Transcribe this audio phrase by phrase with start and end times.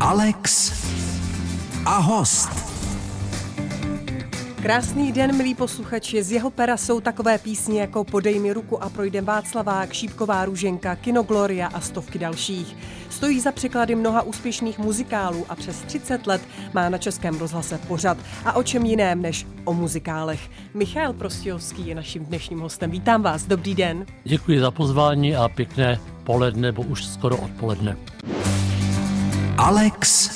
[0.00, 0.72] Alex
[1.86, 2.48] a host.
[4.62, 6.22] Krásný den, milí posluchači.
[6.22, 10.96] Z jeho pera jsou takové písně jako Podej mi ruku a projdem Václavák, Šípková růženka,
[10.96, 12.76] Kino Gloria a stovky dalších.
[13.10, 16.42] Stojí za překlady mnoha úspěšných muzikálů a přes 30 let
[16.74, 18.18] má na Českém rozhlase pořad.
[18.44, 20.50] A o čem jiném než o muzikálech.
[20.74, 22.90] Michal Prostějovský je naším dnešním hostem.
[22.90, 24.06] Vítám vás, dobrý den.
[24.24, 27.96] Děkuji za pozvání a pěkné poledne, nebo už skoro odpoledne.
[29.62, 30.30] Alex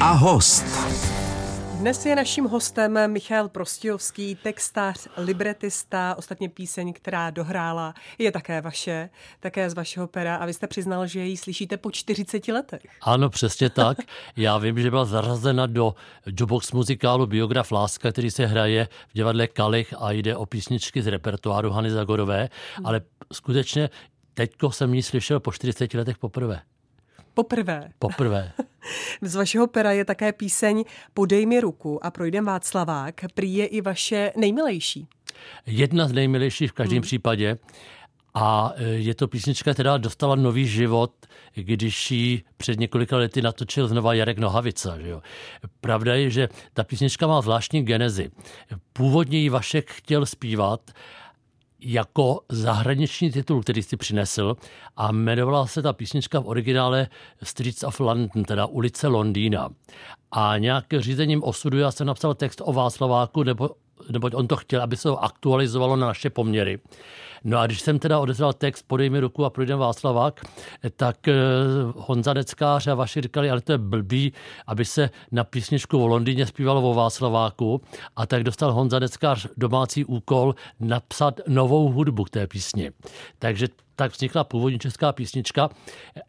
[0.00, 0.64] a host.
[1.78, 9.10] Dnes je naším hostem Michal Prostějovský, textář, libretista, ostatně píseň, která dohrála, je také vaše,
[9.40, 12.80] také z vašeho pera a vy jste přiznal, že ji slyšíte po 40 letech.
[13.02, 13.98] Ano, přesně tak.
[14.36, 15.94] Já vím, že byla zařazena do
[16.26, 21.06] jukebox muzikálu Biograf Láska, který se hraje v divadle Kalich a jde o písničky z
[21.06, 22.48] repertoáru Hany Zagorové,
[22.84, 23.00] ale
[23.32, 23.90] skutečně
[24.34, 26.60] teďko jsem ji slyšel po 40 letech poprvé.
[27.38, 27.90] Poprvé.
[27.98, 28.52] Poprvé.
[29.22, 30.84] Z vašeho pera je také píseň
[31.14, 33.14] Podej mi ruku a projdem Václavák.
[33.34, 35.06] Prý je i vaše nejmilejší.
[35.66, 37.02] Jedna z nejmilejších v každém hmm.
[37.02, 37.58] případě.
[38.34, 41.12] A e, je to písnička, která dostala nový život,
[41.54, 44.98] když ji před několika lety natočil znova Jarek Nohavica.
[44.98, 45.22] Že jo.
[45.80, 48.30] Pravda je, že ta písnička má zvláštní genezi.
[48.92, 50.90] Původně ji Vašek chtěl zpívat,
[51.80, 54.56] jako zahraniční titul, který si přinesl
[54.96, 57.08] a jmenovala se ta písnička v originále
[57.42, 59.68] Streets of London, teda ulice Londýna.
[60.30, 63.70] A nějak řízením osudu já jsem napsal text o Václaváku, nebo,
[64.10, 66.78] neboť on to chtěl, aby se ho aktualizovalo na naše poměry.
[67.44, 70.44] No a když jsem teda odezval text Podej mi ruku a projdem Václavák,
[70.96, 71.34] tak eh,
[71.96, 74.32] Honza Neckář a vaši říkali, ale to je blbý,
[74.66, 77.80] aby se na písničku v Londýně zpívalo o Václaváku.
[78.16, 82.90] A tak dostal Honza Neckář domácí úkol napsat novou hudbu k té písni.
[83.38, 85.68] Takže tak vznikla původní česká písnička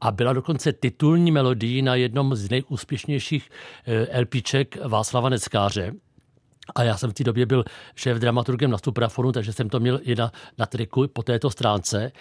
[0.02, 3.50] a byla dokonce titulní melodií na jednom z nejúspěšnějších
[3.86, 5.94] eh, LPček Václava Neckáře.
[6.75, 7.64] A já jsem v té době byl
[7.95, 12.11] šéf dramaturgem na Suprafonu, takže jsem to měl i na, na triku po této stránce.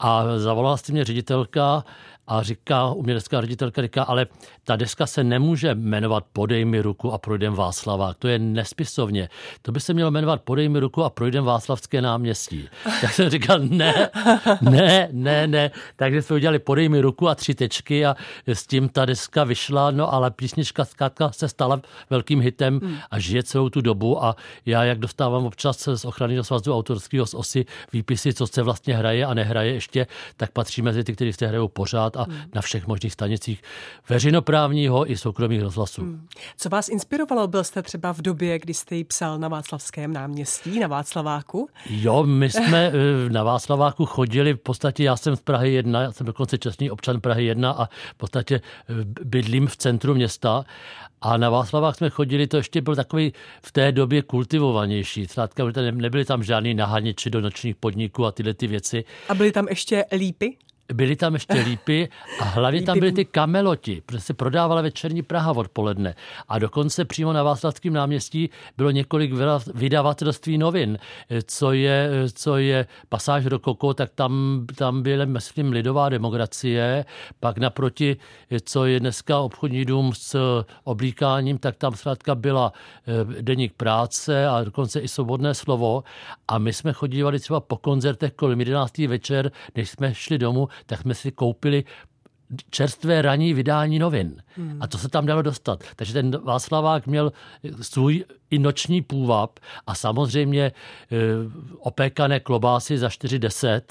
[0.00, 1.84] A zavolala si mě ředitelka
[2.32, 4.26] a říká, umělecká ředitelka říká, ale
[4.64, 8.16] ta deska se nemůže jmenovat Podej mi ruku a projdem Václavák.
[8.18, 9.28] To je nespisovně.
[9.62, 12.68] To by se mělo jmenovat Podej mi ruku a projdem Václavské náměstí.
[13.00, 14.10] Tak jsem říkal, ne,
[14.60, 15.70] ne, ne, ne.
[15.96, 18.16] Takže jsme udělali Podej mi ruku a tři tečky a
[18.46, 23.42] s tím ta deska vyšla, no ale písnička zkrátka se stala velkým hitem a žije
[23.42, 28.34] celou tu dobu a já, jak dostávám občas z ochrany svazu autorského z osy výpisy,
[28.34, 30.06] co se vlastně hraje a nehraje ještě,
[30.36, 33.62] tak patří mezi ty, kteří se hrajou pořád a na všech možných stanicích
[34.08, 36.02] veřejnoprávního i soukromých rozhlasů.
[36.02, 36.26] Hmm.
[36.56, 37.46] Co vás inspirovalo?
[37.46, 41.68] Byl jste třeba v době, kdy jste ji psal na Václavském náměstí, na Václaváku?
[41.90, 46.12] Jo, my jsme eh, na Václaváku chodili, v podstatě já jsem z Prahy 1, já
[46.12, 48.94] jsem dokonce čestný občan Prahy 1 a v podstatě eh,
[49.24, 50.64] bydlím v centru města
[51.22, 53.32] a na Václavách jsme chodili, to ještě byl takový
[53.62, 55.26] v té době kultivovanější.
[55.26, 59.04] Zkrátka, nebyly tam žádný nahaniči do nočních podniků a tyhle ty věci.
[59.28, 60.56] A byly tam ještě lípy?
[60.92, 62.08] Byly tam ještě lípy
[62.40, 66.14] a hlavně tam byly ty kameloti, protože se prodávala večerní Praha odpoledne.
[66.48, 69.32] A dokonce přímo na Václavském náměstí bylo několik
[69.74, 70.98] vydavatelství novin,
[71.44, 77.04] co je, co je pasáž do Koko, tak tam, tam byla, myslím, lidová demokracie,
[77.40, 78.16] pak naproti,
[78.64, 84.64] co je dneska obchodní dům s oblíkáním, tak tam zkrátka byla eh, deník práce a
[84.64, 86.04] dokonce i svobodné slovo.
[86.48, 88.98] A my jsme chodívali třeba po koncertech kolem 11.
[88.98, 91.84] večer, než jsme šli domů, tak jsme si koupili
[92.70, 94.42] čerstvé ranní vydání novin.
[94.56, 94.78] Hmm.
[94.80, 95.84] A to se tam dalo dostat.
[95.96, 97.32] Takže ten Václavák měl
[97.80, 100.72] svůj i noční půvab a samozřejmě e,
[101.78, 103.82] opékané klobásy za 4,10 e,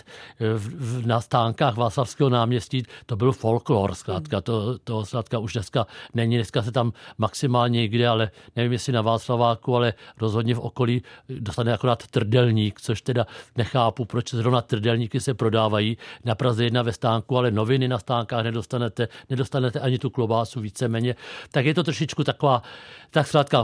[1.07, 6.61] na stánkách Václavského náměstí, to byl folklor, zkrátka, to, to zkrátka už dneska není, dneska
[6.61, 12.07] se tam maximálně někde, ale nevím, jestli na Václaváku, ale rozhodně v okolí dostane akorát
[12.07, 13.25] trdelník, což teda
[13.57, 15.97] nechápu, proč zrovna trdelníky se prodávají.
[16.25, 21.15] Na Praze jedna ve stánku, ale noviny na stánkách nedostanete, nedostanete ani tu klobásu víceméně,
[21.51, 22.61] tak je to trošičku taková,
[23.09, 23.63] tak zkrátka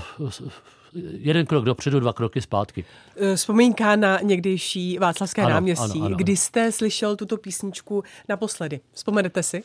[1.11, 2.85] jeden krok dopředu, dva kroky zpátky.
[3.17, 5.99] Eh, vzpomínka na někdejší Václavské ano, náměstí.
[5.99, 8.79] Ano, ano, Kdy jste slyšel tuto písničku naposledy?
[8.93, 9.63] Vzpomenete si?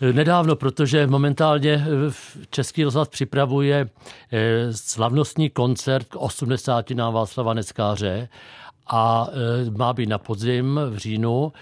[0.00, 2.12] Eh, nedávno, protože momentálně eh,
[2.50, 3.88] Český rozhlas připravuje
[4.70, 6.90] slavnostní koncert k 80.
[6.90, 8.28] na Václava Neckáře
[8.86, 9.28] a
[9.76, 11.52] má být na podzim v říjnu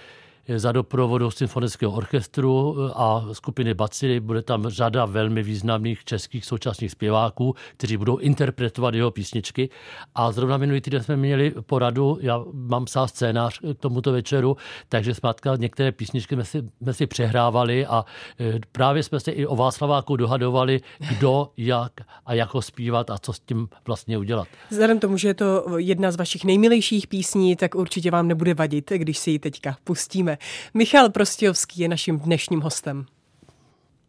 [0.57, 4.21] za doprovodu symfonického orchestru a skupiny Bacily.
[4.21, 9.69] Bude tam řada velmi významných českých současných zpěváků, kteří budou interpretovat jeho písničky.
[10.15, 14.57] A zrovna minulý týden jsme měli poradu, já mám psát scénář k tomuto večeru,
[14.89, 18.05] takže zkrátka některé písničky jsme si, jsme si přehrávali a
[18.41, 21.93] e, právě jsme se i o Václaváku dohadovali, kdo, jak
[22.27, 24.49] a jak ho zpívat a co s tím vlastně udělat.
[24.71, 28.91] Vzhledem tomu, že je to jedna z vašich nejmilejších písní, tak určitě vám nebude vadit,
[28.97, 30.36] když si ji teďka pustíme.
[30.75, 33.07] Michal Prostějovský je naším dnešním hostem.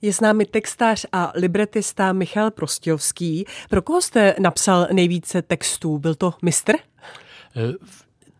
[0.01, 3.45] Je s námi textář a libretista Michal Prostějovský.
[3.69, 5.99] Pro koho jste napsal nejvíce textů?
[5.99, 6.73] Byl to mistr?
[6.75, 7.73] E,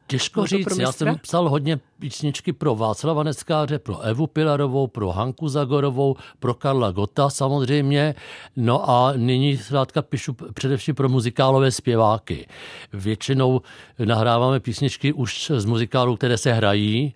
[0.07, 5.49] Těžko říct, já jsem psal hodně písničky pro Václava Neckáře, pro Evu Pilarovou, pro Hanku
[5.49, 8.15] Zagorovou, pro Karla Gota samozřejmě,
[8.55, 12.47] no a nyní zkrátka píšu především pro muzikálové zpěváky.
[12.93, 13.61] Většinou
[14.05, 17.15] nahráváme písničky už z muzikálů, které se hrají,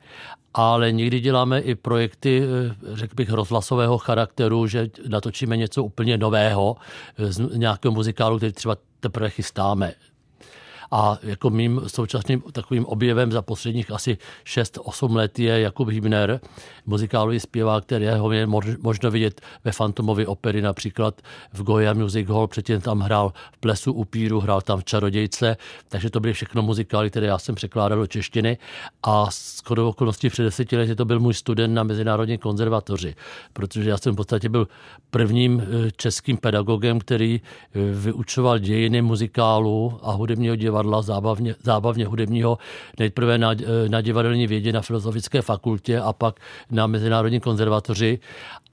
[0.53, 2.43] ale někdy děláme i projekty,
[2.93, 6.75] řekl bych, rozhlasového charakteru, že natočíme něco úplně nového
[7.17, 9.93] z nějakého muzikálu, který třeba teprve chystáme.
[10.91, 16.39] A jako mým současným takovým objevem za posledních asi 6-8 let je Jakub Hibner,
[16.85, 18.47] muzikálový zpěvák, kterého je
[18.81, 21.21] možno vidět ve Fantomovi opery, například
[21.53, 25.57] v Goya Music Hall, předtím tam hrál v Plesu upíru, hrál tam v Čarodějce,
[25.89, 28.57] takže to byly všechno muzikály, které já jsem překládal do češtiny.
[29.03, 33.15] A skoro okolností před deseti lety to byl můj student na Mezinárodní konzervatoři,
[33.53, 34.67] protože já jsem v podstatě byl
[35.11, 42.05] prvním eh, českým pedagogem, který eh, vyučoval dějiny muzikálu a hudebního divadla divadla, zábavně, zábavně
[42.05, 42.57] hudebního,
[42.99, 43.55] nejprve na,
[43.87, 46.39] na divadelní vědě na Filozofické fakultě a pak
[46.71, 48.19] na Mezinárodní konzervatoři.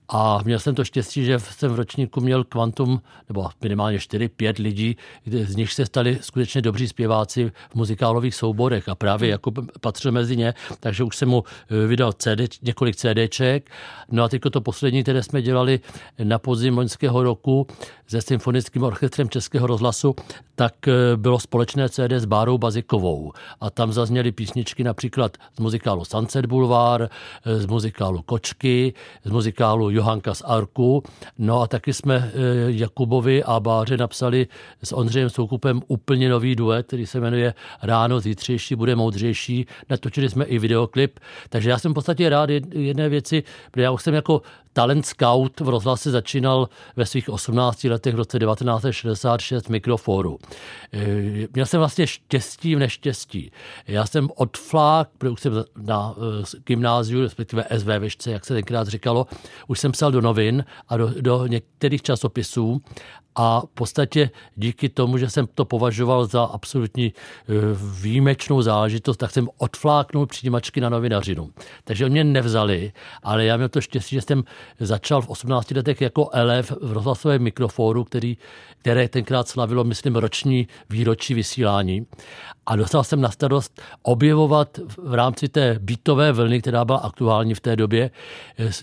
[0.08, 4.96] A měl jsem to štěstí, že jsem v ročníku měl kvantum, nebo minimálně 4-5 lidí,
[5.26, 10.37] z nich se stali skutečně dobří zpěváci v muzikálových souborech a právě jako patřil mezi
[10.37, 13.70] ně, takže už jsem mu eh, vydal CD, několik CDček.
[14.10, 15.81] No a teď to poslední, které jsme dělali
[16.25, 17.66] na podzim loňského roku
[18.06, 20.14] se symfonickým orchestrem Českého rozhlasu,
[20.55, 23.32] tak eh, bylo společné CD s Bárou Bazikovou.
[23.60, 27.10] A tam zazněly písničky například z muzikálu Sunset Boulevard,
[27.44, 28.94] eh, z muzikálu Kočky,
[29.25, 31.02] z muzikálu Johanka z Arku.
[31.38, 32.30] No a taky jsme eh,
[32.66, 34.46] Jakubovi a Báře napsali
[34.82, 39.66] s Ondřejem Soukupem úplně nový duet, který se jmenuje Ráno zítřejší bude moudřejší.
[39.90, 41.20] Natočili jsme i videoklip.
[41.48, 44.42] Takže já jsem v podstatě rád jedné věci, protože já už jsem jako
[44.73, 50.38] talent scout v rozhlase začínal ve svých 18 letech v roce 1966 mikroforu.
[50.93, 53.53] Eh, měl jsem vlastně štěstí v neštěstí.
[53.87, 58.88] Já jsem odflák, protože už jsem na eh, gymnáziu, respektive SV Vyšce, jak se tenkrát
[58.88, 59.26] říkalo,
[59.67, 62.82] už jsem psal do novin a do, do některých časopisů
[63.38, 67.12] a v podstatě díky tomu, že jsem to považoval za absolutní e,
[68.00, 71.50] výjimečnou záležitost, tak jsem odfláknul přijímačky na novinařinu.
[71.85, 72.93] Takže mě nevzali,
[73.23, 74.44] ale já měl to štěstí, že jsem
[74.81, 78.37] začal v 18 letech jako elev v rozhlasovém mikrofonu, který,
[78.78, 82.06] které tenkrát slavilo, myslím, roční výročí vysílání.
[82.66, 87.60] A dostal jsem na starost objevovat v rámci té bytové vlny, která byla aktuální v
[87.60, 88.10] té době,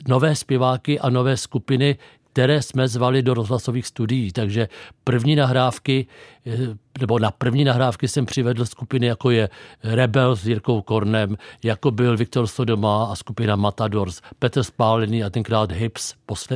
[0.07, 1.97] nové zpěváky a nové skupiny,
[2.35, 4.31] které jsme zvali do rozhlasových studií.
[4.31, 4.67] Takže
[5.03, 6.07] první nahrávky,
[6.45, 6.57] eh,
[6.99, 9.49] nebo na první nahrávky jsem přivedl skupiny, jako je
[9.83, 15.71] Rebel s Jirkou Kornem, jako byl Viktor Sodoma a skupina Matadors, Petr Spálený a tenkrát
[15.71, 16.13] Hips,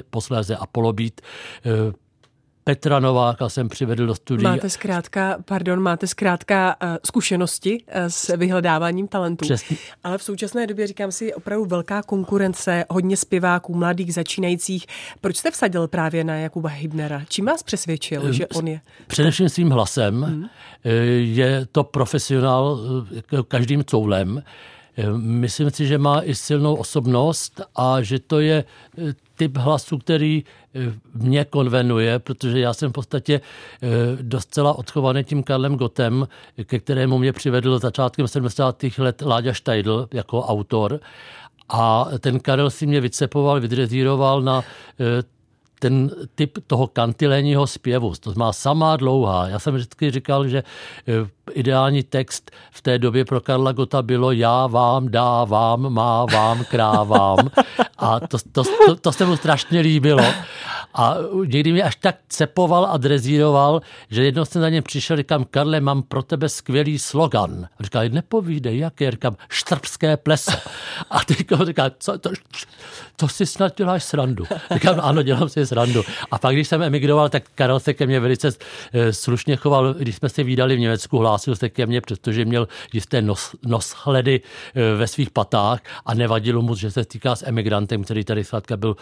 [0.09, 1.21] posléze Apollo Beat,
[1.65, 1.93] eh,
[2.69, 4.51] Petra Nováka jsem přivedl do studia.
[4.51, 9.45] Máte zkrátka, pardon, máte zkrátka uh, zkušenosti uh, s vyhledáváním talentů.
[9.45, 9.77] Přesně.
[10.03, 14.85] Ale v současné době, říkám si, je opravdu velká konkurence, hodně zpěváků, mladých, začínajících.
[15.21, 17.21] Proč jste vsadil právě na Jakuba Hybnera?
[17.29, 18.81] Čím vás přesvědčil, um, že on je?
[19.07, 20.21] Především svým hlasem.
[20.21, 20.45] Hmm.
[21.17, 22.79] Je to profesionál
[23.47, 24.43] každým coulem.
[25.17, 28.63] Myslím si, že má i silnou osobnost a že to je
[29.39, 30.79] typ hlasu, který eh,
[31.13, 33.87] mě konvenuje, protože já jsem v podstatě eh,
[34.21, 36.27] docela odchovaný tím Karlem Gotem,
[36.63, 38.83] ke kterému mě přivedl začátkem 70.
[38.97, 40.99] let Láďa Štajdl jako autor.
[41.69, 44.61] A ten Karel si mě vycepoval, vydrezíroval na
[44.99, 45.23] eh,
[45.79, 48.13] ten typ toho kantilénního zpěvu.
[48.19, 49.47] To má samá dlouhá.
[49.47, 50.63] Já jsem vždycky říkal, že
[51.51, 57.37] ideální text v té době pro Karla Gota bylo já vám dávám, má vám krávám.
[57.97, 60.23] A to, to, to, to se mu strašně líbilo.
[60.93, 61.15] A
[61.45, 65.81] někdy mě až tak cepoval a drezíroval, že jednou jsem za něm přišel, říkám, Karle,
[65.81, 67.67] mám pro tebe skvělý slogan.
[67.79, 69.11] A říká, nepovídej, jaké?
[69.11, 70.51] Říkám, štrbské pleso.
[71.09, 72.29] A teď říká, co to,
[73.15, 74.45] to si snad děláš srandu.
[74.73, 76.03] Říkám, no, ano, dělám si srandu.
[76.31, 78.51] A pak, když jsem emigroval, tak Karel se ke mně velice
[78.93, 82.67] eh, slušně choval, když jsme se výdali v Německu, hlásil se ke mně, přestože měl
[82.93, 84.41] jisté nos, noshledy
[84.75, 88.77] eh, ve svých patách a nevadilo mu, že se týká s emigrantem, který tady zkrátka
[88.77, 88.95] byl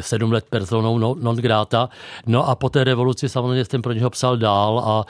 [0.00, 1.88] sedm let personou non grata.
[2.26, 5.04] No a po té revoluci samozřejmě jsem pro něho psal dál a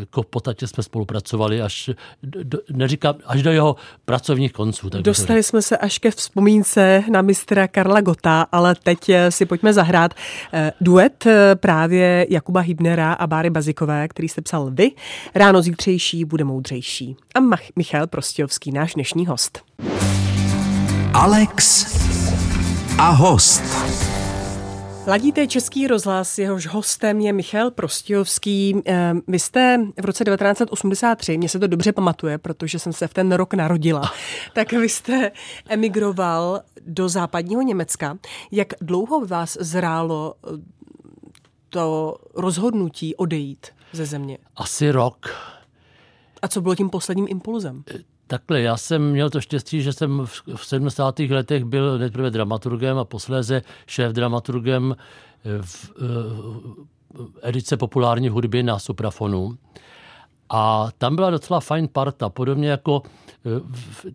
[0.00, 1.90] jako v podstatě jsme spolupracovali až,
[2.22, 4.90] do, neříkám, až do jeho pracovních konců.
[4.90, 9.72] Tak Dostali jsme se až ke vzpomínce na mistra Karla Gota, ale teď si pojďme
[9.72, 10.14] zahrát
[10.80, 14.90] duet právě Jakuba Hybnera a Báry Bazikové, který jste psal vy.
[15.34, 17.16] Ráno zítřejší bude moudřejší.
[17.34, 19.62] A Mach- Michal Prostějovský, náš dnešní host.
[21.14, 21.84] Alex
[22.98, 23.62] a host.
[25.06, 28.82] Ladíte Český rozhlas, jehož hostem je Michal Prostějovský.
[28.84, 33.14] Ehm, vy jste v roce 1983, mně se to dobře pamatuje, protože jsem se v
[33.14, 34.12] ten rok narodila,
[34.52, 35.32] tak vy jste
[35.68, 38.18] emigroval do západního Německa.
[38.50, 40.34] Jak dlouho vás zrálo
[41.68, 44.38] to rozhodnutí odejít ze země?
[44.56, 45.30] Asi rok.
[46.42, 47.84] A co bylo tím posledním impulzem?
[48.26, 50.26] Takhle, já jsem měl to štěstí, že jsem
[50.56, 51.18] v 70.
[51.18, 54.96] letech byl nejprve dramaturgem a posléze šéf dramaturgem
[55.60, 55.90] v,
[57.14, 59.58] v edice populární hudby na Suprafonu.
[60.50, 63.02] A tam byla docela fajn parta, podobně jako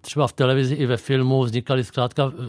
[0.02, 2.44] třeba v televizi i ve filmu vznikaly zkrátka eh,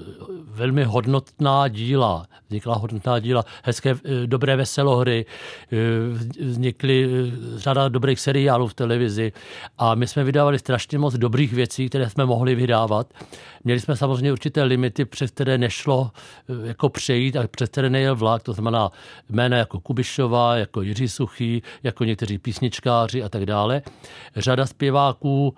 [0.49, 2.26] velmi hodnotná díla.
[2.49, 5.26] Vznikla hodnotná díla, hezké, eh, dobré veselohry,
[5.72, 5.76] eh,
[6.44, 7.08] vznikly
[7.56, 9.32] řada dobrých seriálů v televizi
[9.78, 13.12] a my jsme vydávali strašně moc dobrých věcí, které jsme mohli vydávat.
[13.64, 16.10] Měli jsme samozřejmě určité limity, přes které nešlo
[16.64, 18.90] jako přejít a přes které nejel vlak, to znamená
[19.30, 23.82] jména jako Kubišová, jako Jiří Suchý, jako někteří písničkáři a tak dále.
[24.37, 25.54] Řada zpěváků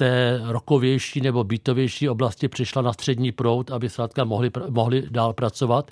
[0.00, 5.90] té rokovější nebo bytovější oblasti přišla na střední proud, aby zkrátka mohli, mohli dál pracovat.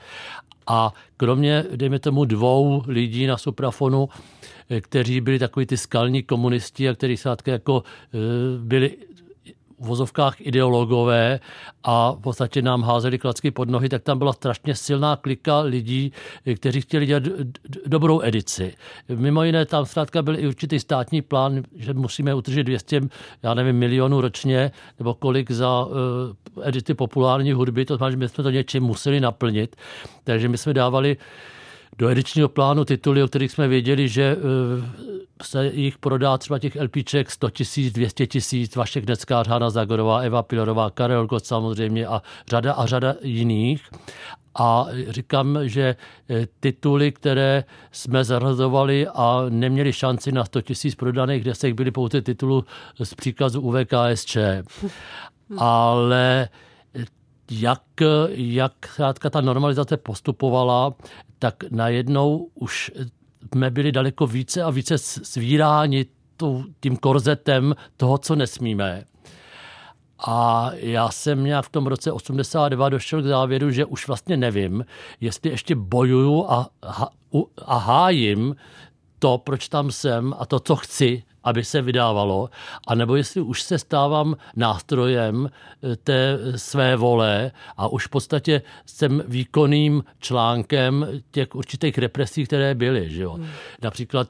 [0.67, 4.09] A kromě, dejme tomu, dvou lidí na suprafonu,
[4.71, 8.19] eh, kteří byli takový ty skalní komunisti a kteří zkrátka jako eh,
[8.59, 8.97] byli
[9.81, 11.41] vozovkách ideologové
[11.85, 16.13] a v podstatě nám házeli klacky pod nohy, tak tam byla strašně silná klika lidí,
[16.57, 17.23] kteří chtěli dělat
[17.87, 18.75] dobrou edici.
[19.15, 23.01] Mimo jiné tam zkrátka byl i určitý státní plán, že musíme utržit 200,
[23.43, 25.93] já nevím, milionů ročně, nebo kolik za uh,
[26.63, 29.77] edity populární hudby, to znamená, že my jsme to něčím museli naplnit.
[30.25, 31.17] Takže my jsme dávali
[31.99, 34.85] do edičního plánu tituly, o kterých jsme věděli, že uh,
[35.43, 40.43] se jich prodá třeba těch LPček 100 tisíc, 200 tisíc, Vašek Neckář, Hanna Zagorová, Eva
[40.43, 43.91] Pilorová, Karel Gott samozřejmě a řada a řada jiných.
[44.61, 45.83] A říkám, že
[46.31, 52.23] e, tituly, které jsme zařazovali a neměli šanci na 100 tisíc prodaných desek, byly pouze
[52.23, 52.65] titulu
[53.03, 54.37] z příkazu UVKSČ.
[55.59, 56.49] Ale
[57.51, 57.83] jak,
[58.31, 58.75] jak
[59.31, 60.95] ta normalizace postupovala,
[61.39, 62.91] tak najednou už
[63.53, 66.07] jsme byli daleko více a více svíráni
[66.81, 69.05] tím korzetem toho, co nesmíme.
[70.27, 74.85] A já jsem nějak v tom roce 82 došel k závěru, že už vlastně nevím,
[75.21, 76.69] jestli ještě bojuju a,
[77.65, 78.57] a hájím
[79.19, 82.51] to, proč tam jsem a to, co chci, aby se vydávalo,
[82.87, 89.23] anebo jestli už se stávám nástrojem eh, té své vole a už v podstatě jsem
[89.27, 93.11] výkonným článkem těch určitých represí, které byly.
[93.11, 93.33] Že jo?
[93.33, 93.47] Hmm.
[93.83, 94.29] Například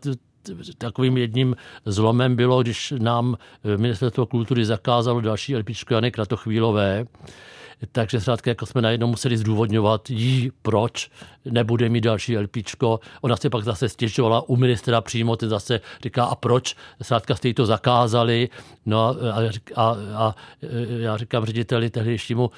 [0.78, 1.56] takovým jedním
[1.86, 7.06] zlomem bylo, když nám eh, Ministerstvo kultury zakázalo další LPčko Jany Kratochvílové,
[7.92, 11.10] takže zkrátka jako jsme najednou museli zdůvodňovat jí, proč
[11.44, 13.00] nebude mít další LPčko.
[13.20, 16.76] Ona se pak zase stěžovala u ministra přímo, ten zase říká, a proč?
[17.02, 18.48] Zkrátka jste jí to zakázali.
[18.86, 20.34] No a, a, a, a
[20.88, 22.50] já říkám řediteli tehdejšímu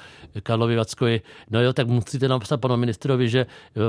[0.43, 3.45] Karlovi Vackovi, no jo, tak musíte napsat panu ministrovi, že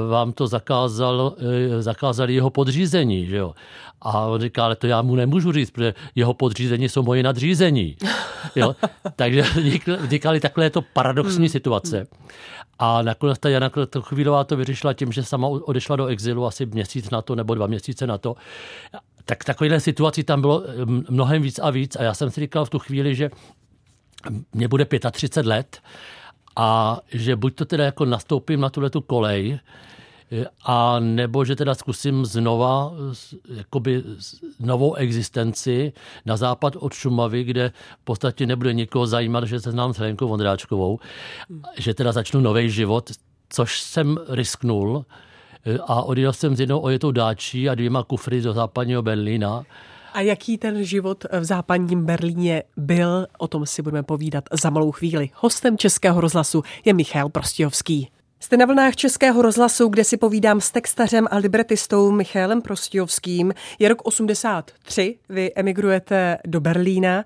[0.08, 1.34] vám to zakázal,
[1.78, 3.54] zakázali jeho podřízení, že jo.
[4.00, 7.96] A on říká, ale to já mu nemůžu říct, protože jeho podřízení jsou moje nadřízení.
[8.56, 8.76] Jo?
[9.16, 9.42] Takže
[10.00, 10.82] vznikaly takhle to
[11.22, 11.52] paradoxní hmm.
[11.52, 12.06] situace.
[12.78, 17.10] A nakonec ta Jana Chvílová to vyřešila tím, že sama odešla do exilu asi měsíc
[17.10, 18.34] na to nebo dva měsíce na to.
[19.24, 20.62] Tak takovýhle situací tam bylo
[21.10, 21.96] mnohem víc a víc.
[21.96, 23.30] A já jsem si říkal v tu chvíli, že
[24.52, 25.80] mě bude 35 let
[26.56, 29.58] a že buď to teda jako nastoupím na tuhle tu kolej,
[30.64, 32.92] a nebo že teda zkusím znova
[33.56, 34.02] jakoby
[34.60, 35.92] novou existenci
[36.26, 40.28] na západ od Šumavy, kde v podstatě nebude nikoho zajímat, že se znám s Helenkou
[40.28, 40.98] Vondráčkovou,
[41.78, 43.10] že teda začnu nový život,
[43.48, 45.04] což jsem risknul
[45.86, 49.64] a odjel jsem s jednou ojetou dáčí a dvěma kufry do západního Berlína.
[50.12, 54.92] A jaký ten život v západním Berlíně byl, o tom si budeme povídat za malou
[54.92, 55.30] chvíli.
[55.34, 58.08] Hostem Českého rozhlasu je Michal Prostějovský.
[58.42, 63.54] Jste na vlnách Českého rozhlasu, kde si povídám s textařem a libretistou Michálem Prostijovským.
[63.78, 67.24] Je rok 83, vy emigrujete do Berlína.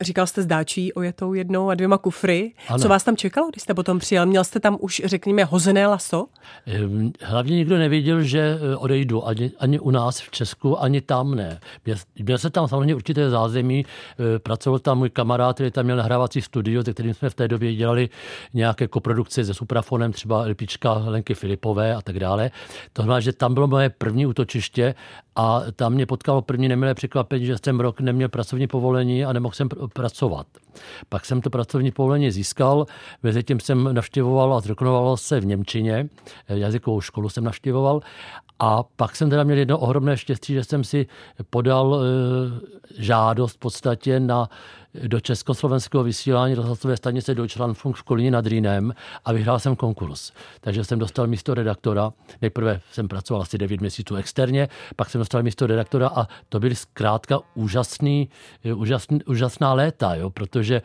[0.00, 2.52] Říkal jste s dáčí ojetou jednou a dvěma kufry.
[2.68, 2.78] Ano.
[2.78, 4.26] Co vás tam čekalo, když jste potom přijel?
[4.26, 6.26] Měl jste tam už, řekněme, hozené laso?
[6.66, 11.34] Ehm, hlavně nikdo nevěděl, že eh, odejdu ani, ani u nás v Česku, ani tam
[11.34, 11.60] ne.
[11.84, 13.86] Měl, měl se tam samozřejmě určité zázemí.
[13.86, 17.48] Eh, pracoval tam můj kamarád, který tam měl nahrávací studio, se kterým jsme v té
[17.48, 18.08] době dělali
[18.54, 22.50] nějaké koprodukce se suprafonem, třeba Lipička Lenky Filipové a tak dále.
[22.92, 24.94] To znamená, že tam bylo moje první útočiště
[25.38, 29.54] a tam mě potkalo první nemilé překvapení, že jsem rok neměl pracovní povolení a nemohl
[29.54, 30.46] jsem pracovat.
[31.08, 32.86] Pak jsem to pracovní povolení získal,
[33.22, 36.08] mezi tím jsem navštěvoval a zdokonoval se v Němčině,
[36.48, 38.00] jazykovou školu jsem navštěvoval
[38.58, 41.06] a pak jsem teda měl jedno ohromné štěstí, že jsem si
[41.50, 44.48] podal e, žádost v podstatě na
[45.06, 48.94] do československého vysílání rozhlasové stanice Deutschlandfunk v Kolíně nad Rýnem
[49.24, 50.32] a vyhrál jsem konkurs.
[50.60, 52.12] Takže jsem dostal místo redaktora.
[52.42, 56.74] Nejprve jsem pracoval asi 9 měsíců externě, pak jsem dostal místo redaktora a to byly
[56.74, 58.28] zkrátka úžasný,
[58.74, 60.82] úžasný, úžasná léta, jo, protože e,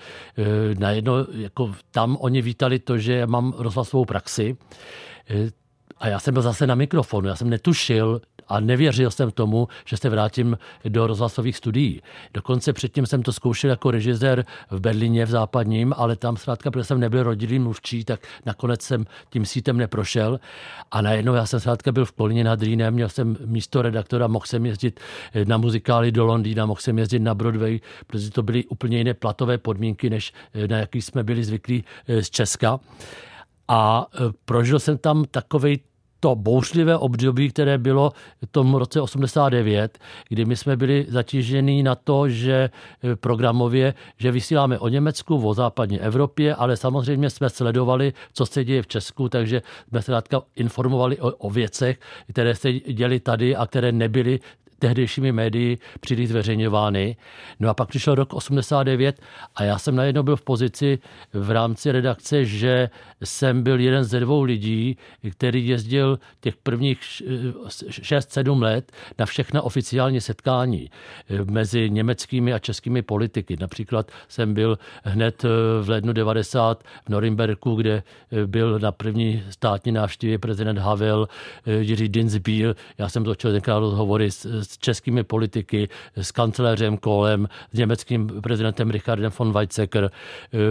[0.79, 4.57] najednou jako tam oni vítali to, že mám rozhlasovou praxi.
[5.29, 5.51] E,
[5.97, 9.97] a já jsem byl zase na mikrofonu, já jsem netušil, a nevěřil jsem tomu, že
[9.97, 10.57] se vrátím
[10.89, 12.01] do rozhlasových studií.
[12.33, 16.83] Dokonce předtím jsem to zkoušel jako režisér v Berlíně v západním, ale tam zkrátka, protože
[16.83, 20.39] jsem nebyl rodilý mluvčí, tak nakonec jsem tím sítem neprošel.
[20.91, 24.45] A najednou já jsem zkrátka byl v Kolíně nad Rýnem, měl jsem místo redaktora, mohl
[24.45, 24.99] jsem jezdit
[25.45, 29.57] na muzikály do Londýna, mohl jsem jezdit na Broadway, protože to byly úplně jiné platové
[29.57, 30.33] podmínky, než
[30.67, 31.83] na jaký jsme byli zvyklí
[32.21, 32.79] z Česka.
[33.67, 34.07] A
[34.45, 35.79] prožil jsem tam takový
[36.23, 38.11] to bouřlivé období, které bylo
[38.45, 39.99] v tom roce 89,
[40.29, 42.69] kdy my jsme byli zatíženi na to, že
[43.03, 48.63] eh, programově, že vysíláme o Německu, o západní Evropě, ale samozřejmě jsme sledovali, co se
[48.63, 50.11] děje v Česku, takže jsme se
[50.55, 51.99] informovali o, o věcech,
[52.31, 54.39] které se děly tady a které nebyly
[54.79, 57.15] tehdejšími médii příliš zveřejňovány.
[57.59, 59.21] No a pak přišel rok 89
[59.55, 60.99] a já jsem najednou byl v pozici
[61.33, 62.89] v rámci redakce, že
[63.23, 64.97] jsem byl jeden ze dvou lidí,
[65.31, 70.89] který jezdil těch prvních 6-7 let na všechna oficiální setkání
[71.29, 73.57] eh, mezi německými a českými politiky.
[73.59, 75.49] Například jsem byl hned eh,
[75.81, 81.27] v lednu 90 v Norimberku, kde eh, byl na první státní návštěvě prezident Havel,
[81.65, 82.75] Jiří Dinsbiel.
[82.97, 89.31] Já jsem točil tenkrát rozhovory s českými politiky, s kancléřem Kolem, s německým prezidentem Richardem
[89.39, 90.11] von Weizsäcker.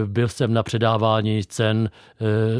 [0.05, 1.89] Byl jsem na předávání cen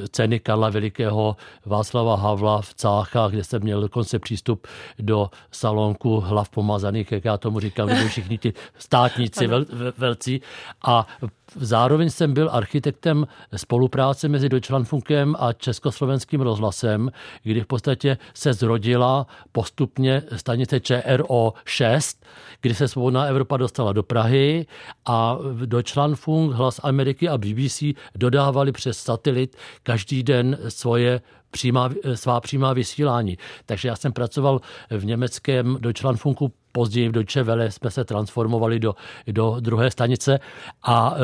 [0.10, 4.68] ceny Karla Velikého Václava Havla v Cáchách, kde jsem měl dokonce přístup
[5.00, 9.66] do salonku hlav pomazaných, jak já tomu říkám, kde všichni ti státníci vel,
[9.98, 10.42] velcí.
[10.86, 11.08] A
[11.56, 17.12] Zároveň jsem byl architektem spolupráce mezi Deutschlandfunkem a Československým rozhlasem,
[17.44, 20.80] kdy v podstatě se zrodila postupně stanice
[21.24, 22.26] ČRO 6,
[22.62, 24.66] kdy se Svobodná Evropa dostala do Prahy
[25.06, 27.84] a Deutschlandfunk, Hlas Ameriky a BBC
[28.16, 33.38] dodávali přes satelit každý den svoje přímá, svá přímá vysílání.
[33.66, 38.96] Takže já jsem pracoval v německém Deutschlandfunku Později v Deutsche Welle jsme se transformovali do,
[39.28, 40.40] do druhé stanice
[40.84, 41.20] a e,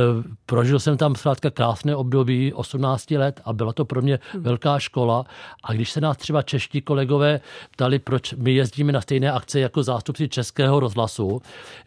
[0.45, 4.43] prožil jsem tam zkrátka krásné období 18 let a byla to pro mě hmm.
[4.43, 5.25] velká škola.
[5.63, 7.39] A když se nás třeba čeští kolegové
[7.71, 11.41] ptali, proč my jezdíme na stejné akce jako zástupci Českého rozhlasu,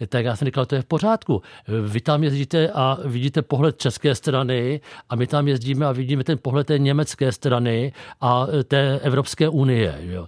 [0.08, 1.42] tak já jsem říkal, to je v pořádku.
[1.82, 6.38] Vy tam jezdíte a vidíte pohled české strany a my tam jezdíme a vidíme ten
[6.42, 9.98] pohled té německé strany a té Evropské unie.
[10.00, 10.26] Jo.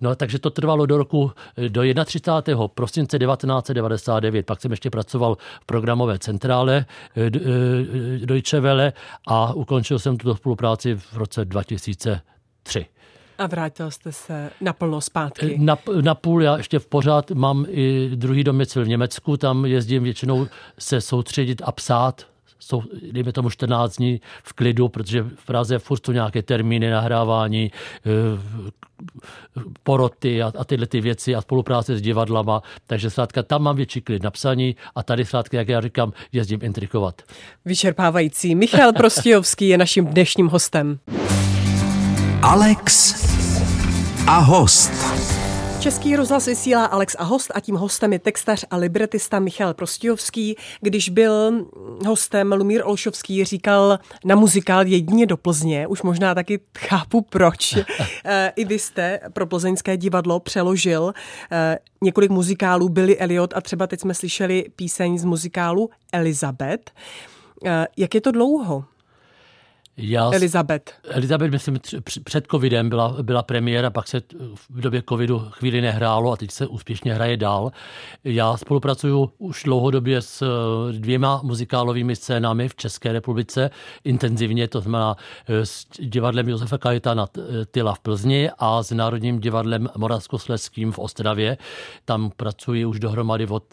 [0.00, 1.32] No, takže to trvalo do roku,
[1.68, 2.68] do 31.
[2.74, 4.46] prosince 1999.
[4.46, 8.92] Pak jsem ještě pracoval v programové centrále eh, eh, Deutsche Welle
[9.26, 12.86] a ukončil jsem tuto spolupráci v roce 2003.
[13.38, 15.58] A vrátil jste se naplno zpátky?
[15.58, 20.02] Na, na půl, já ještě v pořád mám i druhý domicil v Německu, tam jezdím
[20.02, 20.46] většinou
[20.78, 22.26] se soustředit a psát
[22.64, 27.72] jsou, dejme tomu 14 dní v klidu, protože v Praze furt jsou nějaké termíny nahrávání,
[28.06, 28.10] eh,
[29.82, 34.00] poroty a, a tyhle ty věci a spolupráce s divadlama, takže zkrátka tam mám větší
[34.00, 37.22] klid na psaní a tady zkrátka, jak já říkám, jezdím intrikovat.
[37.64, 38.54] Vyčerpávající.
[38.54, 40.98] Michal Prostijovský je naším dnešním hostem.
[42.42, 43.14] Alex
[44.26, 45.33] a host.
[45.84, 50.56] Český rozhlas vysílá Alex a host a tím hostem je textař a libretista Michal Prostijovský.
[50.80, 51.66] Když byl
[52.06, 55.86] hostem Lumír Olšovský, říkal na muzikál jedině do Plzně.
[55.86, 57.74] Už možná taky chápu proč.
[58.26, 61.12] Eh, I vy jste pro plzeňské divadlo přeložil
[61.52, 66.90] eh, několik muzikálů Billy Elliot a třeba teď jsme slyšeli píseň z muzikálu Elizabeth.
[67.64, 68.84] Eh, jak je to dlouho?
[69.96, 70.92] Já, Elizabeth.
[71.08, 71.78] Elizabeth, myslím,
[72.24, 74.22] před covidem byla, byla premiéra, pak se
[74.70, 77.70] v době covidu chvíli nehrálo a teď se úspěšně hraje dál.
[78.24, 83.70] Já spolupracuju už dlouhodobě s eh, dvěma muzikálovými scénami v České republice
[84.04, 85.16] intenzivně, to znamená
[85.48, 90.98] eh, s divadlem Josefa Kajetana eh, Tyla v Plzni a s Národním divadlem Moravskosleským v
[90.98, 91.56] Ostravě.
[92.04, 93.64] Tam pracuji už dohromady od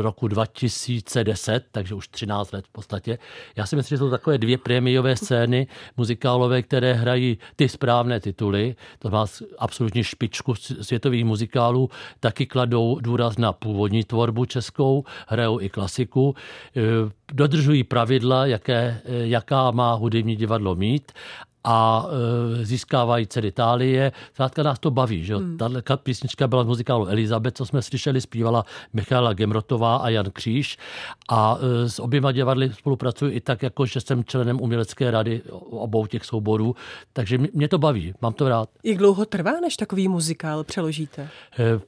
[0.00, 3.18] roku 2010, takže už 13 let v podstatě.
[3.56, 8.20] Já si myslím, že jsou takové dvě prémiové scény, scény muzikálové, které hrají ty správné
[8.20, 9.26] tituly, to má
[9.58, 16.34] absolutně špičku světových muzikálů, taky kladou důraz na původní tvorbu českou, hrajou i klasiku,
[16.76, 16.80] e,
[17.32, 21.12] dodržují pravidla, jaké, e, jaká má hudební divadlo mít
[21.64, 22.06] a
[22.60, 24.12] e, získávají ceny Itálie.
[24.32, 25.24] Zkrátka nás to baví.
[25.24, 25.36] Že?
[25.36, 25.58] Hmm.
[25.58, 30.78] Tahle písnička byla z muzikálu Elizabeth, co jsme slyšeli, zpívala Michála Gemrotová a Jan Kříž
[31.30, 36.06] a e, s oběma divadly spolupracuji i tak, jako že jsem členem umělecké rady obou
[36.06, 36.76] těch souborů,
[37.12, 38.68] takže mě to baví, mám to rád.
[38.84, 41.28] Jak dlouho trvá, než takový muzikál přeložíte?
[41.58, 41.80] E,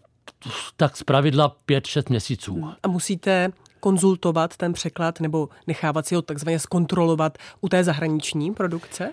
[0.77, 2.55] tak z pravidla 5-6 měsíců.
[2.55, 2.73] Hmm.
[2.83, 9.13] A musíte konzultovat ten překlad nebo nechávat si ho takzvaně zkontrolovat u té zahraniční produkce?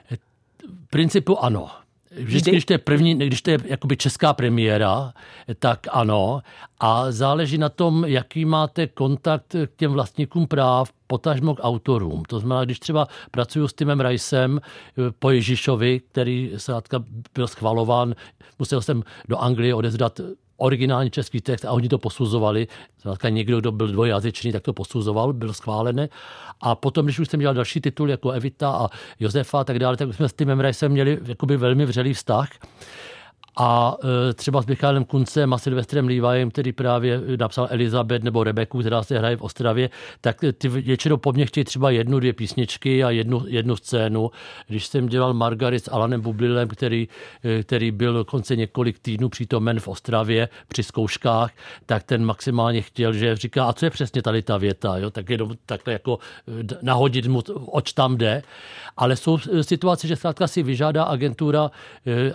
[0.89, 1.69] Principu ano.
[2.15, 5.13] Vždycky, když to je první, když to je jakoby česká premiéra,
[5.60, 6.41] tak ano.
[6.80, 12.24] A záleží na tom, jaký máte kontakt k těm vlastníkům práv, potažmo k autorům.
[12.26, 18.15] To znamená, když třeba pracuji s Timem Rajsem eh, po Ježíšovi, který zkrátka byl schvalován,
[18.60, 20.19] musel jsem do Anglie odezdat
[20.62, 22.67] originální český text a oni to posuzovali.
[22.97, 26.08] Zkrátka někdo, kdo byl dvojjazyčný, tak to posuzoval, byl schválený.
[26.62, 28.88] A potom, když už jsem dělal další titul jako Evita a
[29.19, 32.50] Josefa a tak dále, tak jsme s Timem Rajsem měli jakoby velmi vřelý vztah.
[33.57, 33.97] A
[34.29, 39.03] e, třeba s Michalem Kuncem a Silvestrem Levyem, který právě napsal Elizabeth nebo Rebeku, která
[39.03, 39.89] se hraje v Ostravě,
[40.21, 44.31] tak ty většinou po mně chtějí třeba jednu, dvě písničky a jednu, jednu scénu.
[44.67, 47.07] Když jsem dělal Margaret s Alanem Bublilem, který,
[47.43, 51.51] e, který byl dokonce několik týdnů přítomen v Ostravě při zkouškách,
[51.85, 55.09] tak ten maximálně chtěl, že říká, a co je přesně tady ta věta, jo?
[55.09, 58.43] tak jenom takhle jako e, nahodit mu, oč tam jde.
[58.97, 61.71] Ale jsou situace, že zkrátka si vyžádá agentura,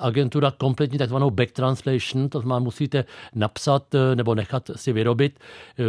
[0.01, 5.83] agentura kompletní takzvanou back translation, to znamená, musíte napsat eh, nebo nechat si vyrobit eh,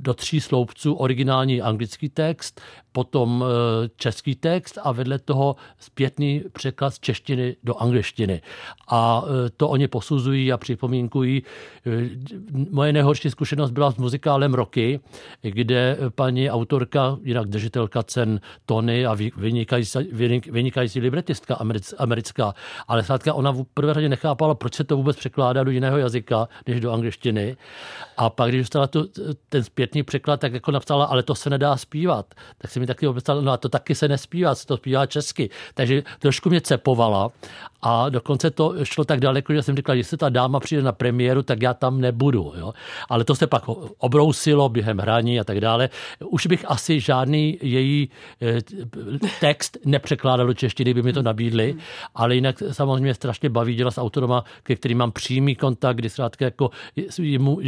[0.00, 2.60] do tří sloupců originální anglický text,
[2.94, 8.42] potom eh, český text a vedle toho zpětný překlad z češtiny do angličtiny.
[8.88, 9.24] A
[9.56, 11.42] to oni posuzují a připomínkují.
[12.70, 15.00] Moje nejhorší zkušenost byla s muzikálem Roky,
[15.42, 19.98] kde paní autorka, jinak držitelka cen Tony a vynikající,
[20.50, 21.58] vynikající libretistka
[21.98, 22.54] americká,
[22.88, 25.98] ale zkrátka ona v prvé řadě nechápala, nechápala, proč se to vůbec překládá do jiného
[25.98, 27.56] jazyka, než do angličtiny.
[28.16, 29.08] A pak, když dostala tu,
[29.48, 32.34] ten zpětný překlad, tak jako napsala, ale to se nedá zpívat.
[32.58, 35.50] Tak si mi taky obecala, no a to taky se nespívá, se to zpívá česky.
[35.74, 37.30] Takže trošku mě cepovala
[37.82, 40.92] a dokonce to šlo tak daleko, že jsem říkal, že se ta dáma přijde na
[40.92, 42.52] premiéru, tak já tam nebudu.
[42.58, 42.72] Jo?
[43.08, 43.62] Ale to se pak
[43.98, 45.88] obrousilo během hraní a tak dále.
[46.24, 48.08] Už bych asi žádný její
[48.42, 48.58] eh,
[49.40, 51.76] text nepřekládal do češtiny, by mi to nabídli,
[52.14, 56.44] ale jinak samozřejmě strašně baví dělat s autorama, ke kterým mám přímý kontakt, kdy zkrátka
[56.44, 56.70] jako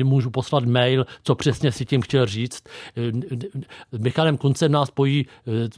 [0.05, 2.65] můžu poslat mail, co přesně si tím chtěl říct.
[2.97, 5.71] Eh, Michalem Kuncem nás 所以，呃。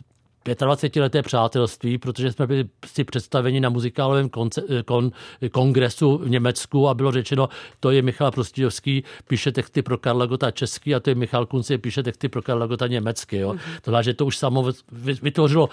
[0.55, 5.11] 25-leté přátelství, protože jsme byli si představeni na muzikálovém konce, kon,
[5.53, 7.49] kongresu v Německu a bylo řečeno,
[7.81, 11.79] to je Michal Prostějovský, píše texty pro Karla Gota český a to je Michal Kunce,
[11.79, 13.37] píše texty pro Karla Gota německy.
[13.37, 13.53] Jo.
[13.53, 13.81] Mm-hmm.
[13.83, 14.73] To znamená, že to už samo
[15.23, 15.69] vytvořilo,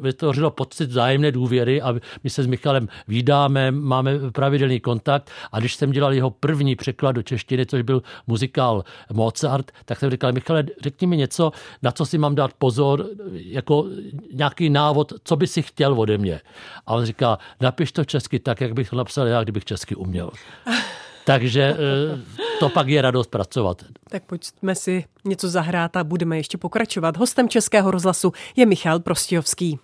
[0.00, 1.94] vytvořilo pocit vzájemné důvěry a
[2.24, 7.12] my se s Michalem výdáme, máme pravidelný kontakt a když jsem dělal jeho první překlad
[7.12, 12.06] do češtiny, což byl muzikál Mozart, tak jsem říkal, Michale, řekni mi něco, na co
[12.06, 13.06] si mám dát pozor,
[13.52, 13.86] jako
[14.32, 16.40] nějaký návod, co by si chtěl ode mě.
[16.86, 20.30] A on říká, napiš to česky tak, jak bych to napsal já, kdybych česky uměl.
[21.24, 22.20] Takže eh,
[22.60, 23.82] to pak je radost pracovat.
[24.08, 27.16] Tak pojďme si něco zahrát a budeme ještě pokračovat.
[27.16, 29.78] Hostem Českého rozhlasu je Michal Prostějovský.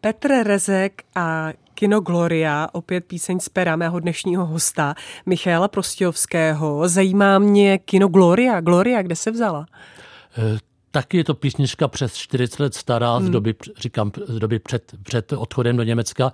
[0.00, 4.94] Petr Rezek a Kino Gloria, opět píseň z pera mého dnešního hosta,
[5.26, 6.88] Michala Prostějovského.
[6.88, 8.60] Zajímá mě Kino Gloria.
[8.60, 9.66] Gloria, kde se vzala?
[10.96, 13.26] Taky je to písnička přes 40 let stará, hmm.
[13.26, 16.32] z doby, říkám, z doby před, před odchodem do Německa.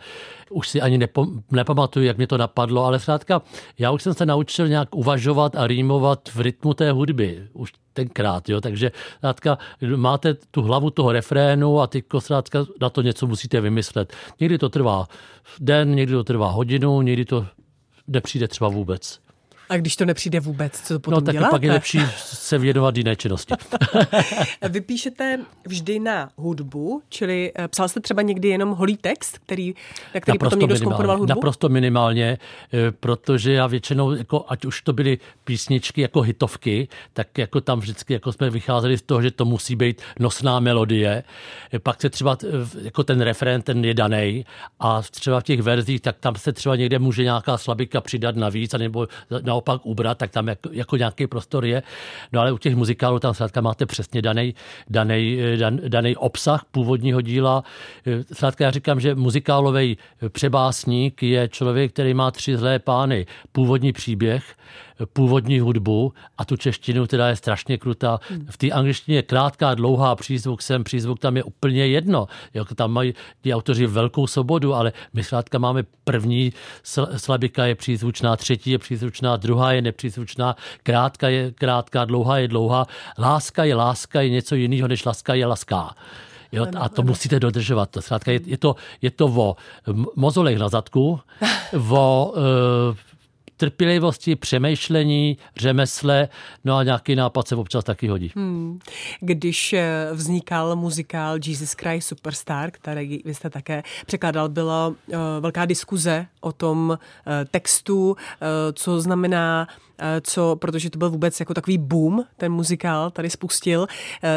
[0.51, 3.43] Už si ani nepo, nepamatuju, jak mě to napadlo, ale zkrátka,
[3.79, 7.49] já už jsem se naučil nějak uvažovat a rýmovat v rytmu té hudby.
[7.53, 9.59] Už tenkrát, jo, takže zkrátka,
[9.97, 14.13] máte tu hlavu toho refrénu a ty zkrátka na to něco musíte vymyslet.
[14.41, 15.09] Někdy to trvá
[15.61, 17.47] den, někdy to trvá hodinu, někdy to
[18.07, 19.21] nepřijde třeba vůbec.
[19.69, 21.51] A když to nepřijde vůbec, co potom No tak děláte?
[21.51, 23.55] pak je lepší se věnovat jiné činnosti.
[24.69, 29.75] Vy píšete vždy na hudbu, čili eh, psal jste třeba někdy jenom holý text, který,
[30.15, 31.35] na který potom někdo zkomponoval hudbu?
[31.35, 32.39] Naprosto minimálně,
[32.73, 37.81] eh, protože já většinou, jako, ať už to byly písničky jako hitovky, tak jako tam
[37.81, 41.25] vždycky jako jsme vycházeli z toho, že to musí být nosná melodie.
[41.73, 42.39] Eh, Pak se třeba
[42.83, 44.45] jako ten refrén, ten je daný
[44.81, 48.73] a třeba v těch verzích, tak tam se třeba někde může nějaká slabika přidat navíc,
[48.73, 49.09] nebo
[49.53, 51.83] naopak ubrat, tak tam jako, jako nějaký prostor je.
[52.33, 54.55] No ale u těch muzikálů tam zkrátka máte přesně daný,
[54.89, 57.65] daný, dan, daný obsah původního díla.
[58.33, 63.27] Zkrátka já říkám, že muzikálový přebásník je člověk, který má tři zlé pány.
[63.53, 64.45] Původní příběh,
[65.13, 68.21] původní hudbu a tu češtinu teda je strašně krutá.
[68.51, 72.27] V té angličtině je krátká, dlouhá přízvuk sem, přízvuk tam je úplně jedno.
[72.55, 76.53] Jako tam mají ti autoři velkou svobodu, ale my zkrátka máme první
[77.17, 82.87] slabika je přízvučná, třetí je přízvučná, druhá je nepřízvučná, krátká je krátká, dlouhá je dlouhá.
[83.19, 85.95] Láska je láska, je něco jiného, než láska je laská.
[86.53, 87.91] Jo, a to musíte dodržovat.
[87.91, 89.57] To, zkrátka je, je, to, je to o
[90.17, 91.21] mozolech na zadku,
[91.91, 92.35] o
[93.63, 96.29] trpělivosti, přemýšlení, řemesle,
[96.65, 98.33] no a nějaký nápad se občas taky hodí.
[98.37, 98.79] Hmm.
[99.21, 104.95] Když eh, vznikal muzikál Jesus Christ Superstar, který vy jste také překládal, byla uh,
[105.41, 106.99] velká diskuze o tom uh,
[107.51, 108.17] textu, uh,
[108.73, 109.67] co znamená
[110.23, 113.87] co, protože to byl vůbec jako takový boom, ten muzikál tady spustil.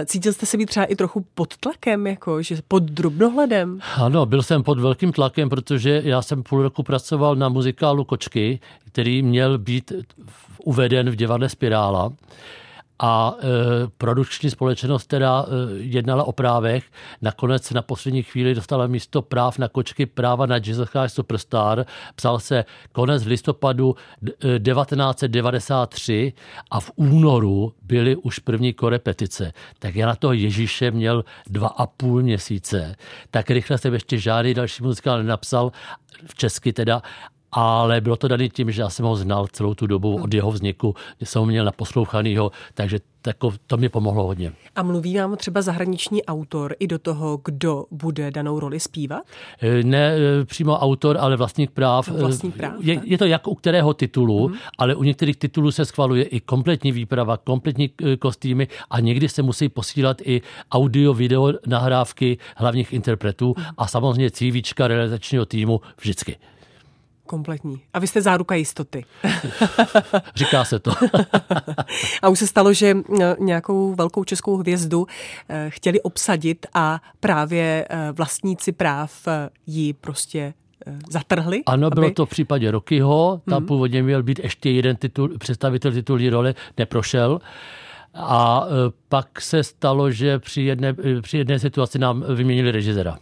[0.06, 3.80] Cítil jste se být třeba i trochu pod tlakem, jako, že pod drobnohledem?
[3.96, 8.60] Ano, byl jsem pod velkým tlakem, protože já jsem půl roku pracoval na muzikálu Kočky,
[8.86, 9.92] který měl být
[10.64, 12.12] uveden v divadle Spirála
[13.00, 13.44] a e,
[13.98, 15.48] produkční společnost teda e,
[15.78, 16.84] jednala o právech.
[17.22, 21.86] Nakonec na poslední chvíli dostala místo práv na kočky práva na Christ Superstar.
[22.16, 26.34] Psal se konec listopadu 1993
[26.72, 29.54] a v únoru byly už první korepetice.
[29.80, 32.96] Tak já na toho Ježíše měl dva a půl měsíce.
[33.32, 35.72] Tak rychle jsem ještě žádný další muzikál nenapsal,
[36.26, 37.02] v česky teda,
[37.58, 40.52] ale bylo to daný tím, že já jsem ho znal celou tu dobu od jeho
[40.52, 44.52] vzniku, že jsem ho měl naposlouchanýho, takže tako, to mě pomohlo hodně.
[44.76, 49.24] A mluví vám třeba zahraniční autor i do toho, kdo bude danou roli zpívat?
[49.84, 50.16] Ne
[50.46, 52.08] přímo autor, ale vlastník práv.
[52.08, 54.56] Vlastník práv je, je to jak u kterého titulu, mm.
[54.78, 57.90] ale u některých titulů se schvaluje i kompletní výprava, kompletní
[58.20, 60.42] kostýmy a někdy se musí posílat i
[60.72, 63.64] audio, video nahrávky hlavních interpretů mm.
[63.78, 66.38] a samozřejmě CVčka realizačního týmu vždycky.
[67.28, 67.82] Kompletní.
[67.94, 69.06] A vy jste záruka jistoty.
[70.36, 70.92] Říká se to.
[72.22, 72.98] a už se stalo, že
[73.40, 75.08] nějakou velkou českou hvězdu
[75.70, 79.28] chtěli obsadit a právě vlastníci práv
[79.68, 80.54] ji prostě
[81.10, 81.64] zatrhli?
[81.66, 81.96] Ano, aby...
[81.96, 83.42] bylo to v případě Rokyho.
[83.50, 83.68] Tam hmm.
[83.68, 87.40] původně měl být ještě jeden titul, představitel titulní role, neprošel.
[88.14, 88.66] A
[89.10, 93.18] pak se stalo, že při jedné, při jedné situaci nám vyměnili režisera.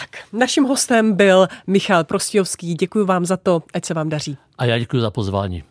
[0.00, 2.74] Tak, naším hostem byl Michal Prostějovský.
[2.74, 4.36] Děkuji vám za to, ať se vám daří.
[4.58, 5.64] A já děkuji za pozvání.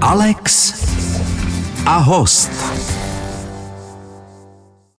[0.00, 0.74] Alex
[1.86, 2.50] a host.